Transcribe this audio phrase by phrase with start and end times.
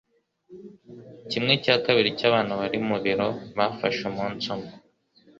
[1.29, 4.71] Kimwe cya kabiri cyabantu bari mu biro bafashe umunsi umwe.